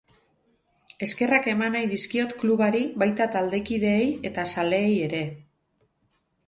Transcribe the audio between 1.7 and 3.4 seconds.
nahi dizkiot klubari, baita